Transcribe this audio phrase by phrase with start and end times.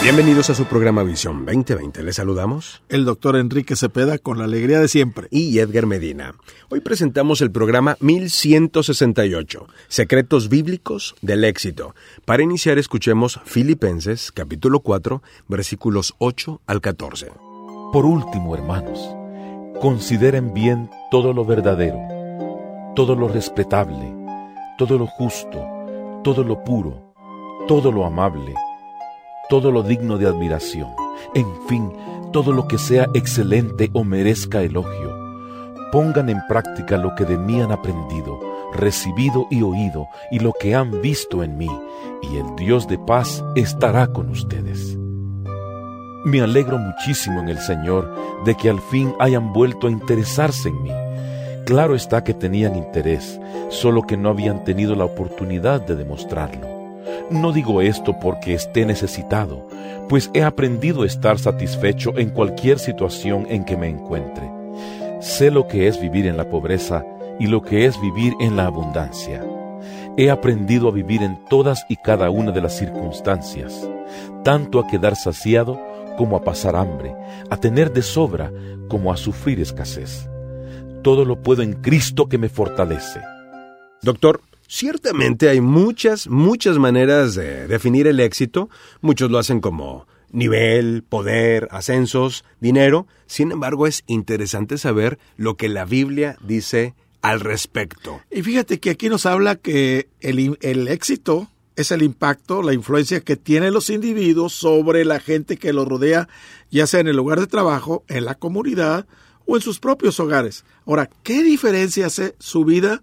[0.00, 2.04] Bienvenidos a su programa Visión 2020.
[2.04, 2.82] Les saludamos.
[2.88, 5.26] El doctor Enrique Cepeda con la alegría de siempre.
[5.32, 6.36] Y Edgar Medina.
[6.70, 11.96] Hoy presentamos el programa 1168, Secretos Bíblicos del Éxito.
[12.24, 17.32] Para iniciar escuchemos Filipenses capítulo 4 versículos 8 al 14.
[17.92, 19.00] Por último, hermanos,
[19.80, 21.98] consideren bien todo lo verdadero,
[22.94, 24.14] todo lo respetable,
[24.78, 25.60] todo lo justo,
[26.22, 27.12] todo lo puro,
[27.66, 28.54] todo lo amable
[29.48, 30.90] todo lo digno de admiración,
[31.34, 31.92] en fin,
[32.32, 35.16] todo lo que sea excelente o merezca elogio.
[35.90, 38.38] Pongan en práctica lo que de mí han aprendido,
[38.74, 41.70] recibido y oído, y lo que han visto en mí,
[42.22, 44.98] y el Dios de paz estará con ustedes.
[46.24, 48.12] Me alegro muchísimo en el Señor
[48.44, 50.92] de que al fin hayan vuelto a interesarse en mí.
[51.64, 53.40] Claro está que tenían interés,
[53.70, 56.77] solo que no habían tenido la oportunidad de demostrarlo.
[57.30, 59.66] No digo esto porque esté necesitado,
[60.08, 64.50] pues he aprendido a estar satisfecho en cualquier situación en que me encuentre.
[65.20, 67.04] Sé lo que es vivir en la pobreza
[67.38, 69.44] y lo que es vivir en la abundancia.
[70.16, 73.88] He aprendido a vivir en todas y cada una de las circunstancias,
[74.42, 75.80] tanto a quedar saciado
[76.16, 77.14] como a pasar hambre,
[77.50, 78.52] a tener de sobra
[78.88, 80.28] como a sufrir escasez.
[81.02, 83.20] Todo lo puedo en Cristo que me fortalece.
[84.02, 88.68] Doctor, Ciertamente hay muchas, muchas maneras de definir el éxito.
[89.00, 93.06] Muchos lo hacen como nivel, poder, ascensos, dinero.
[93.26, 98.20] Sin embargo, es interesante saber lo que la Biblia dice al respecto.
[98.30, 103.20] Y fíjate que aquí nos habla que el, el éxito es el impacto, la influencia
[103.20, 106.28] que tienen los individuos sobre la gente que los rodea,
[106.70, 109.06] ya sea en el lugar de trabajo, en la comunidad
[109.46, 110.66] o en sus propios hogares.
[110.84, 113.00] Ahora, ¿qué diferencia hace su vida?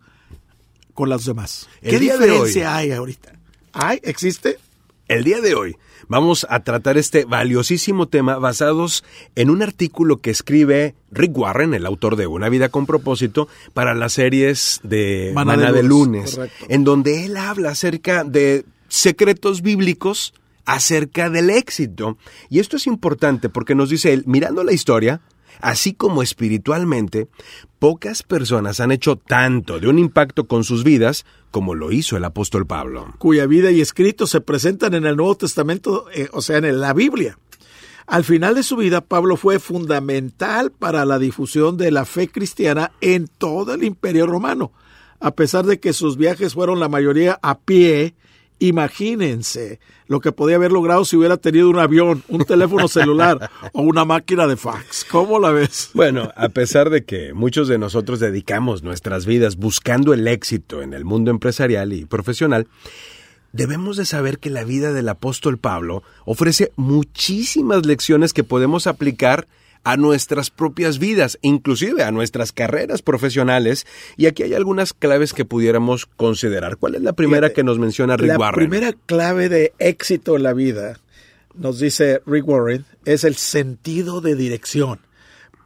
[0.96, 1.70] Con las demás.
[1.84, 3.34] ¿Qué diferencia hay ahorita?
[3.74, 4.00] ¿Hay?
[4.02, 4.58] ¿Existe?
[5.08, 9.04] El día de hoy vamos a tratar este valiosísimo tema basados
[9.36, 13.94] en un artículo que escribe Rick Warren, el autor de Una vida con propósito, para
[13.94, 16.40] las series de Maná, de, lunes,
[16.70, 20.34] en donde él habla acerca de secretos bíblicos
[20.66, 22.18] acerca del éxito.
[22.50, 25.22] Y esto es importante porque nos dice él, mirando la historia,
[25.62, 27.28] Así como espiritualmente,
[27.80, 32.26] pocas personas han hecho tanto de un impacto con sus vidas como lo hizo el
[32.26, 33.14] apóstol Pablo.
[33.18, 36.94] Cuya vida y escritos se presentan en el Nuevo Testamento, eh, o sea, en la
[36.94, 37.38] Biblia.
[38.08, 42.92] Al final de su vida, Pablo fue fundamental para la difusión de la fe cristiana
[43.02, 44.72] en todo el imperio romano.
[45.20, 48.14] A pesar de que sus viajes fueron la mayoría a pie,
[48.60, 53.82] Imagínense lo que podía haber logrado si hubiera tenido un avión, un teléfono celular o
[53.82, 55.06] una máquina de fax.
[55.10, 55.90] ¿Cómo la ves?
[55.94, 60.94] Bueno, a pesar de que muchos de nosotros dedicamos nuestras vidas buscando el éxito en
[60.94, 62.68] el mundo empresarial y profesional,
[63.52, 69.48] debemos de saber que la vida del apóstol Pablo ofrece muchísimas lecciones que podemos aplicar
[69.86, 73.86] a nuestras propias vidas, inclusive a nuestras carreras profesionales.
[74.18, 76.78] Y aquí hay algunas claves que pudiéramos considerar.
[76.78, 78.64] ¿Cuál es la primera que nos menciona Rick Warren?
[78.64, 81.00] La primera clave de éxito en la vida,
[81.54, 85.00] nos dice Rick Warren, es el sentido de dirección.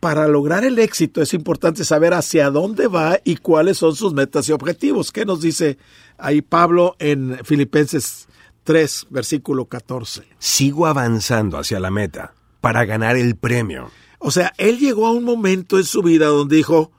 [0.02, 4.48] Para lograr el éxito es importante saber hacia dónde va y cuáles son sus metas
[4.50, 5.12] y objetivos.
[5.12, 5.78] ¿Qué nos dice
[6.18, 8.28] ahí Pablo en Filipenses
[8.66, 10.24] 3, versículo 14?
[10.40, 15.24] Sigo avanzando hacia la meta para ganar el premio o sea, él llegó a un
[15.24, 16.92] momento en su vida donde dijo,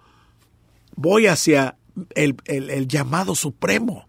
[0.97, 1.77] voy hacia
[2.15, 4.09] el, llamado supremo.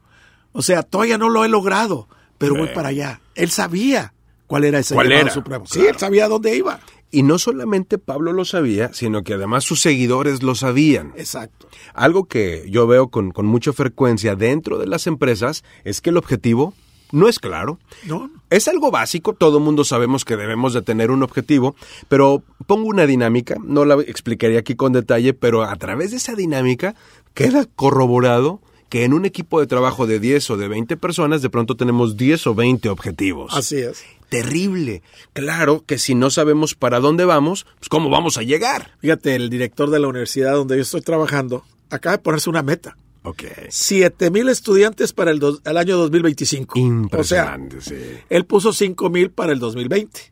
[0.54, 2.08] O sea, todavía no lo he logrado,
[2.38, 3.22] pero voy para allá.
[3.36, 4.14] Él sabía
[4.48, 5.66] cuál era ese llamado supremo.
[5.68, 6.80] Sí, él sabía dónde iba.
[7.14, 11.14] Y no solamente Pablo lo sabía, sino que además sus seguidores lo sabían.
[11.18, 11.68] Exacto.
[11.94, 16.18] Algo que yo veo con, con mucha frecuencia dentro de las empresas es que el
[16.18, 16.74] objetivo
[17.12, 17.80] no es claro.
[18.06, 18.30] No.
[18.50, 21.76] Es algo básico, todo el mundo sabemos que debemos de tener un objetivo,
[22.08, 26.36] pero pongo una dinámica, no la explicaré aquí con detalle, pero a través de esa
[26.36, 26.96] dinámica
[27.34, 31.50] queda corroborado que en un equipo de trabajo de 10 o de 20 personas de
[31.50, 33.54] pronto tenemos 10 o 20 objetivos.
[33.56, 34.04] Así es.
[34.28, 35.02] Terrible.
[35.32, 38.92] Claro que si no sabemos para dónde vamos, pues cómo vamos a llegar.
[39.00, 42.98] Fíjate, el director de la universidad donde yo estoy trabajando acaba de ponerse una meta.
[43.24, 43.44] Ok.
[43.70, 45.42] Siete mil estudiantes para el,
[45.78, 46.80] año 2025.
[46.80, 47.98] Impresionante, o sea,
[48.30, 50.32] Él puso cinco mil para el 2020.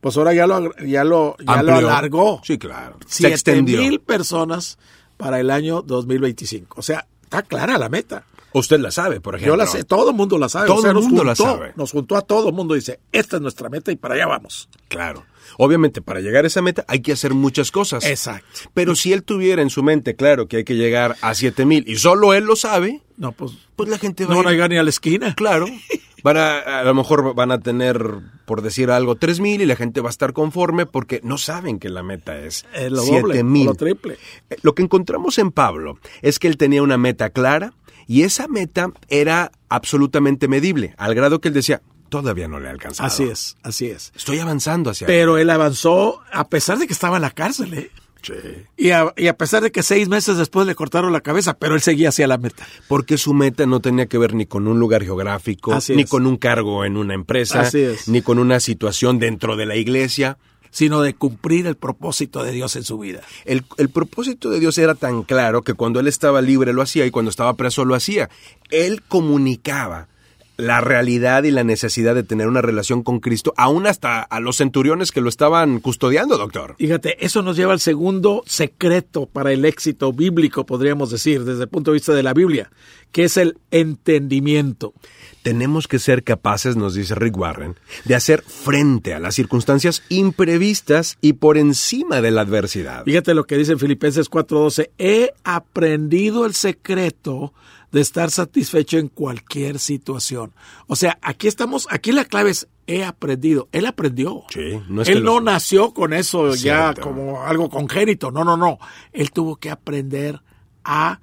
[0.00, 2.40] pues ahora ya lo, ya lo, ya lo alargó.
[2.44, 2.96] Sí, claro.
[3.06, 3.80] Se extendió.
[3.80, 4.78] mil personas
[5.16, 6.80] para el año 2025.
[6.80, 8.24] O sea, está clara la meta.
[8.54, 9.54] Usted la sabe, por ejemplo.
[9.54, 10.66] Yo la sé, todo el mundo la sabe.
[10.66, 11.72] Todo el mundo la sabe.
[11.76, 14.26] Nos juntó a todo el mundo y dice, esta es nuestra meta y para allá
[14.26, 14.68] vamos.
[14.88, 15.24] Claro.
[15.58, 18.04] Obviamente, para llegar a esa meta hay que hacer muchas cosas.
[18.04, 18.60] Exacto.
[18.74, 21.84] Pero si él tuviera en su mente, claro, que hay que llegar a siete mil
[21.86, 24.76] y solo él lo sabe, no, pues, pues la gente va no a llegar ni
[24.76, 25.34] a la esquina.
[25.34, 25.66] Claro.
[26.22, 28.00] Van a, a lo mejor van a tener,
[28.44, 31.80] por decir algo, tres mil y la gente va a estar conforme porque no saben
[31.80, 33.66] que la meta es siete mil.
[33.66, 34.18] Lo triple.
[34.48, 37.72] Eh, lo que encontramos en Pablo es que él tenía una meta clara
[38.06, 42.70] y esa meta era absolutamente medible, al grado que él decía, todavía no le ha
[42.70, 43.06] alcanzado.
[43.06, 44.12] Así es, así es.
[44.14, 47.90] Estoy avanzando hacia Pero él avanzó a pesar de que estaba en la cárcel, ¿eh?
[48.20, 48.34] Sí.
[48.76, 51.74] Y a, y a, pesar de que seis meses después le cortaron la cabeza, pero
[51.74, 52.64] él seguía hacia la meta.
[52.86, 56.36] Porque su meta no tenía que ver ni con un lugar geográfico, ni con un
[56.36, 57.68] cargo en una empresa,
[58.06, 60.38] ni con una situación dentro de la iglesia
[60.72, 63.20] sino de cumplir el propósito de Dios en su vida.
[63.44, 67.06] El, el, propósito de Dios era tan claro que cuando él estaba libre lo hacía
[67.06, 68.28] y cuando estaba preso lo hacía.
[68.70, 70.08] Él comunicaba
[70.56, 74.56] la realidad y la necesidad de tener una relación con Cristo, aún hasta a los
[74.56, 76.76] centuriones que lo estaban custodiando, doctor.
[76.78, 81.68] Fíjate, eso nos lleva al segundo secreto para el éxito bíblico, podríamos decir, desde el
[81.68, 82.70] punto de vista de la Biblia,
[83.12, 84.94] que es el entendimiento.
[85.42, 91.18] Tenemos que ser capaces, nos dice Rick Warren, de hacer frente a las circunstancias imprevistas
[91.20, 93.04] y por encima de la adversidad.
[93.04, 97.52] Fíjate lo que dice en Filipenses 4:12, he aprendido el secreto
[97.90, 100.52] de estar satisfecho en cualquier situación.
[100.86, 103.68] O sea, aquí estamos, aquí la clave es he aprendido.
[103.72, 104.44] Él aprendió.
[104.50, 108.30] Sí, no es Él no nació con eso ya como algo congénito.
[108.30, 108.78] No, no, no.
[109.12, 110.40] Él tuvo que aprender
[110.84, 111.20] a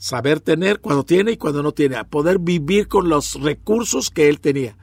[0.00, 4.28] saber tener cuando tiene y cuando no tiene, a poder vivir con los recursos que
[4.28, 4.76] él tenía.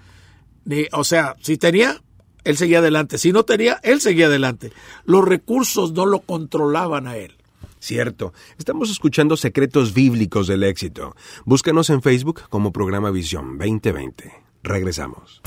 [0.93, 2.01] O sea, si tenía,
[2.43, 3.17] él seguía adelante.
[3.17, 4.71] Si no tenía, él seguía adelante.
[5.05, 7.35] Los recursos no lo controlaban a él.
[7.79, 8.33] Cierto.
[8.57, 11.15] Estamos escuchando Secretos Bíblicos del Éxito.
[11.45, 14.31] Búscanos en Facebook como programa Visión 2020.
[14.63, 15.41] Regresamos.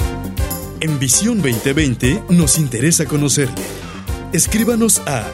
[0.81, 3.62] En Visión 2020 nos interesa conocerle.
[4.32, 5.31] Escríbanos a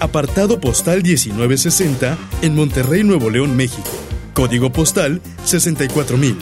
[0.00, 3.90] apartado postal 1960 en Monterrey, Nuevo León, México.
[4.34, 6.36] Código postal 64000.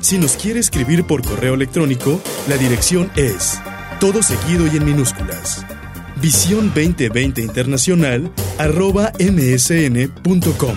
[0.00, 3.58] Si nos quiere escribir por correo electrónico, la dirección es
[4.00, 5.64] todo seguido y en minúsculas
[6.24, 10.76] Visión 2020 Internacional arroba msn.com.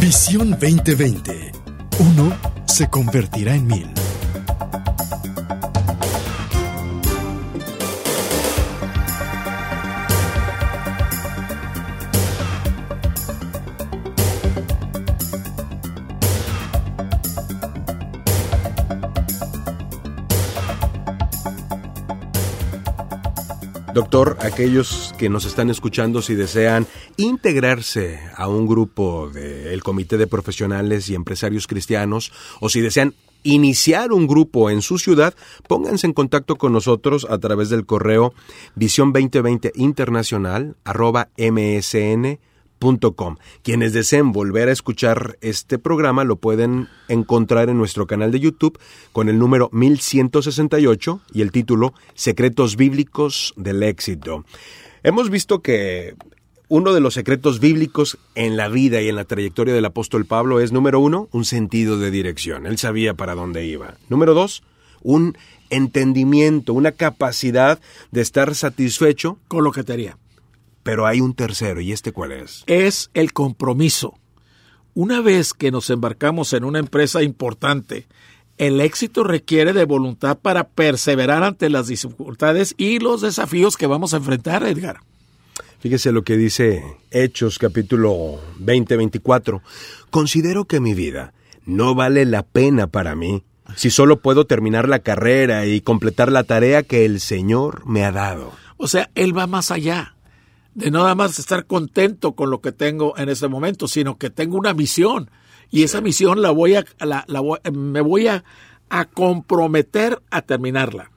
[0.00, 1.52] Visión 2020.
[1.98, 2.32] Uno
[2.66, 3.95] se convertirá en mil.
[23.96, 30.26] Doctor, aquellos que nos están escuchando, si desean integrarse a un grupo del Comité de
[30.26, 35.32] Profesionales y Empresarios Cristianos, o si desean iniciar un grupo en su ciudad,
[35.66, 38.34] pónganse en contacto con nosotros a través del correo
[38.74, 42.38] visión 2020 internacional arroba msn
[43.62, 48.78] quienes deseen volver a escuchar este programa lo pueden encontrar en nuestro canal de YouTube
[49.12, 54.44] con el número 1168 y el título Secretos Bíblicos del Éxito.
[55.02, 56.14] Hemos visto que
[56.68, 60.60] uno de los secretos bíblicos en la vida y en la trayectoria del apóstol Pablo
[60.60, 62.66] es, número uno, un sentido de dirección.
[62.66, 63.94] Él sabía para dónde iba.
[64.08, 64.62] Número dos,
[65.02, 65.36] un
[65.70, 67.80] entendimiento, una capacidad
[68.10, 70.18] de estar satisfecho con lo que tenía.
[70.86, 72.62] Pero hay un tercero, ¿y este cuál es?
[72.68, 74.14] Es el compromiso.
[74.94, 78.06] Una vez que nos embarcamos en una empresa importante,
[78.56, 84.14] el éxito requiere de voluntad para perseverar ante las dificultades y los desafíos que vamos
[84.14, 85.00] a enfrentar, Edgar.
[85.80, 89.62] Fíjese lo que dice Hechos capítulo 20-24.
[90.10, 93.42] Considero que mi vida no vale la pena para mí
[93.74, 98.12] si solo puedo terminar la carrera y completar la tarea que el Señor me ha
[98.12, 98.52] dado.
[98.76, 100.15] O sea, Él va más allá
[100.76, 104.58] de nada más estar contento con lo que tengo en este momento, sino que tengo
[104.58, 105.30] una misión
[105.70, 107.24] y esa misión la voy a, la,
[107.72, 108.44] me voy a,
[108.90, 111.10] a comprometer a terminarla.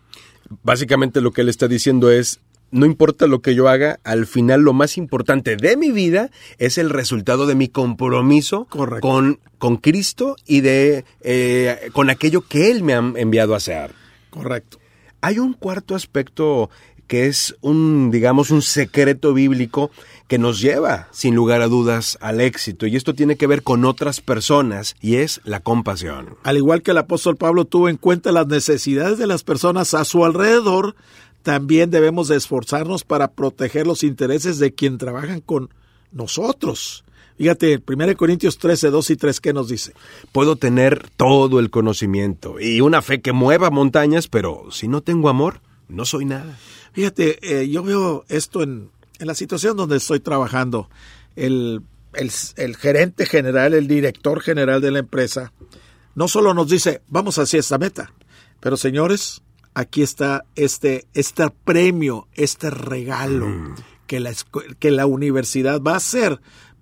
[0.63, 2.39] Básicamente lo que él está diciendo es,
[2.71, 6.77] no importa lo que yo haga, al final lo más importante de mi vida es
[6.77, 12.81] el resultado de mi compromiso con, con Cristo y de eh, con aquello que Él
[12.81, 13.91] me ha enviado a hacer.
[14.29, 14.79] Correcto.
[15.21, 16.69] Hay un cuarto aspecto
[17.09, 19.89] que es un, digamos, un secreto bíblico
[20.27, 22.85] que nos lleva, sin lugar a dudas, al éxito.
[22.85, 26.37] Y esto tiene que ver con otras personas y es la compasión.
[26.43, 30.05] Al igual que el apóstol Pablo tuvo en cuenta las necesidades de las personas a
[30.05, 30.95] su alrededor,
[31.41, 35.71] también debemos de esforzarnos para proteger los intereses de quien trabajan con
[36.11, 37.03] nosotros.
[37.39, 39.93] Fíjate, 1 Corintios 13, 2 y 3, ¿qué nos dice?
[40.31, 45.27] Puedo tener todo el conocimiento y una fe que mueva montañas, pero si no tengo
[45.27, 46.57] amor, no soy nada.
[46.93, 50.89] Fíjate, eh, yo veo esto en, en, la situación donde estoy trabajando.
[51.35, 51.81] El,
[52.13, 55.51] el, el, gerente general, el director general de la empresa,
[56.15, 58.13] no solo nos dice, vamos hacia esta meta,
[58.59, 59.41] pero señores,
[59.73, 63.75] aquí está este, este premio, este regalo mm.
[64.07, 64.33] que, la,
[64.79, 66.39] que la universidad va a hacer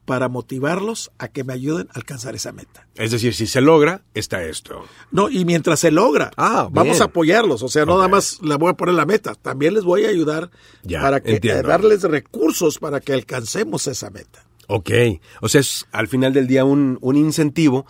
[0.08, 2.88] para motivarlos a que me ayuden a alcanzar esa meta.
[2.96, 4.86] Es decir, si se logra, está esto.
[5.12, 7.62] No, y mientras se logra, ah, vamos a apoyarlos.
[7.62, 10.10] O sea, no nada más le voy a poner la meta, también les voy a
[10.10, 10.50] ayudar
[10.90, 14.46] para que eh, darles recursos para que alcancemos esa meta.
[14.68, 14.92] Ok,
[15.42, 17.86] o sea, es al final del día un, un incentivo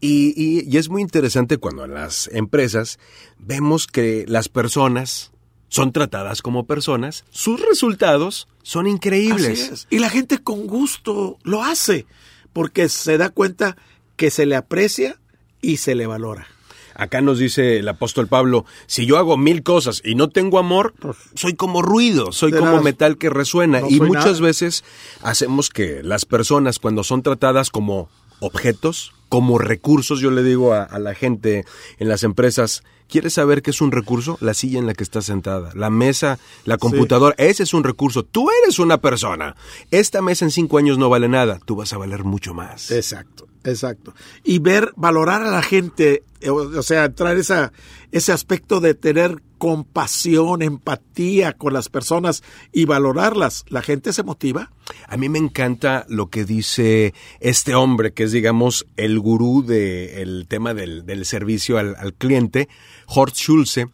[0.00, 2.98] y, y, y, es muy interesante cuando en las empresas
[3.38, 5.30] vemos que las personas
[5.70, 9.86] son tratadas como personas, sus resultados son increíbles.
[9.88, 12.06] Y la gente con gusto lo hace,
[12.52, 13.76] porque se da cuenta
[14.16, 15.18] que se le aprecia
[15.62, 16.46] y se le valora.
[16.94, 20.92] Acá nos dice el apóstol Pablo, si yo hago mil cosas y no tengo amor,
[20.98, 23.80] pues, soy como ruido, soy como metal que resuena.
[23.88, 24.84] y muchas veces
[25.22, 28.10] hacemos que las personas cuando son tratadas como
[28.40, 31.64] objetos, como recursos, yo le digo a, a la gente
[31.98, 34.38] en las empresas, ¿Quieres saber qué es un recurso?
[34.40, 38.24] La silla en la que estás sentada, la mesa, la computadora, ese es un recurso.
[38.24, 39.56] Tú eres una persona.
[39.90, 42.90] Esta mesa en cinco años no vale nada, tú vas a valer mucho más.
[42.92, 44.14] Exacto, exacto.
[44.44, 47.72] Y ver, valorar a la gente, o, sea, esa,
[48.12, 54.72] ese aspecto de tener compasión, empatía con las personas y valorarlas, la gente se motiva.
[55.06, 60.46] A mí me encanta lo que dice este hombre, que es, digamos, el gurú del
[60.48, 62.70] tema del, del servicio al, al cliente,
[63.06, 63.88] Horst Schulze,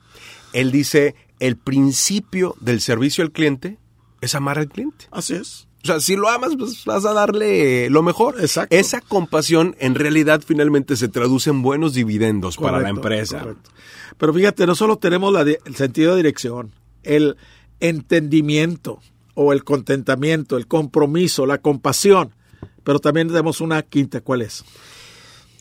[0.52, 3.76] él dice, el principio del servicio al cliente
[4.20, 5.06] es amar al cliente.
[5.10, 5.65] Así es.
[5.86, 8.40] O sea, si lo amas, pues vas a darle lo mejor.
[8.40, 8.74] Exacto.
[8.74, 13.38] Esa compasión en realidad finalmente se traduce en buenos dividendos para la empresa.
[13.38, 13.70] Correcto.
[14.18, 16.72] Pero fíjate, no solo tenemos la el sentido de dirección,
[17.04, 17.36] el
[17.78, 19.00] entendimiento
[19.34, 22.34] o el contentamiento, el compromiso, la compasión,
[22.82, 24.64] pero también tenemos una quinta, ¿cuál es?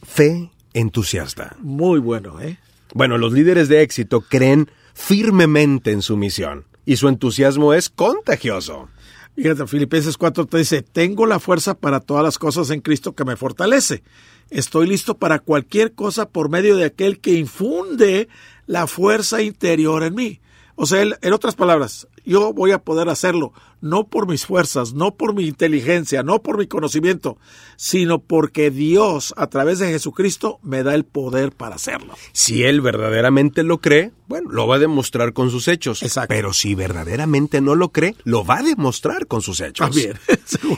[0.01, 1.55] Fe entusiasta.
[1.59, 2.57] Muy bueno, ¿eh?
[2.95, 8.89] Bueno, los líderes de éxito creen firmemente en su misión y su entusiasmo es contagioso.
[9.35, 13.25] Fíjate, Filipenses 4 te dice, tengo la fuerza para todas las cosas en Cristo que
[13.25, 14.01] me fortalece.
[14.49, 18.29] Estoy listo para cualquier cosa por medio de aquel que infunde
[18.65, 20.39] la fuerza interior en mí.
[20.75, 25.15] O sea, en otras palabras, yo voy a poder hacerlo, no por mis fuerzas, no
[25.15, 27.37] por mi inteligencia, no por mi conocimiento,
[27.75, 32.15] sino porque Dios, a través de Jesucristo, me da el poder para hacerlo.
[32.31, 36.01] Si Él verdaderamente lo cree, bueno, lo va a demostrar con sus hechos.
[36.01, 36.33] Exacto.
[36.33, 39.87] Pero si verdaderamente no lo cree, lo va a demostrar con sus hechos.
[39.87, 40.13] También.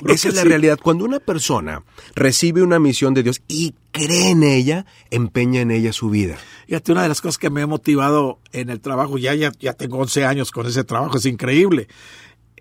[0.08, 0.48] Esa es la sí.
[0.48, 0.80] realidad.
[0.82, 5.94] Cuando una persona recibe una misión de Dios y cree en ella, empeña en ella
[5.94, 6.38] su vida.
[6.68, 9.74] Fíjate, una de las cosas que me ha motivado en el trabajo, ya, ya, ya
[9.74, 11.88] tengo 11 años con ese trabajo, es increíble,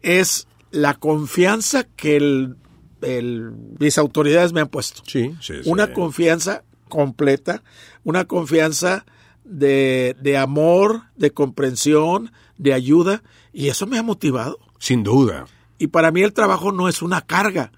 [0.02, 2.56] es la confianza que el,
[3.00, 5.02] el, mis autoridades me han puesto.
[5.06, 5.70] Sí, sí, sí.
[5.70, 7.62] Una confianza completa,
[8.04, 9.06] una confianza
[9.44, 14.58] de, de amor, de comprensión, de ayuda, y eso me ha motivado.
[14.78, 15.46] Sin duda.
[15.78, 17.72] Y para mí el trabajo no es una carga.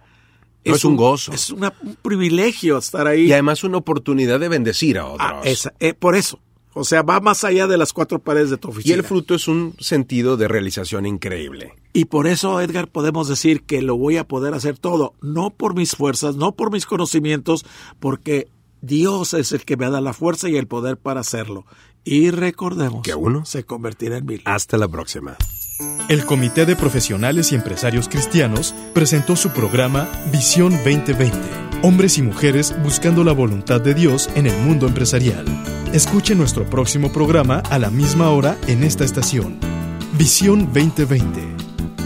[0.64, 1.32] No es, un, un gozo.
[1.32, 3.26] Es una, un privilegio estar ahí.
[3.26, 5.30] Y además una oportunidad de bendecir a otros.
[5.32, 6.40] Ah, esa, eh, por eso.
[6.78, 8.94] O sea, va más allá de las cuatro paredes de tu oficina.
[8.94, 11.74] Y el fruto es un sentido de realización increíble.
[11.92, 15.74] Y por eso, Edgar, podemos decir que lo voy a poder hacer todo, no por
[15.74, 17.66] mis fuerzas, no por mis conocimientos,
[17.98, 18.46] porque
[18.80, 21.66] Dios es el que me da la fuerza y el poder para hacerlo.
[22.04, 24.42] Y recordemos que uno se convertirá en mil.
[24.44, 25.36] Hasta la próxima.
[26.08, 31.67] El Comité de Profesionales y Empresarios Cristianos presentó su programa Visión 2020.
[31.80, 35.44] Hombres y mujeres buscando la voluntad de Dios en el mundo empresarial.
[35.92, 39.60] Escuche nuestro próximo programa a la misma hora en esta estación.
[40.18, 41.40] Visión 2020.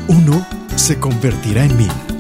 [0.09, 2.12] Uno se convertirá en mil.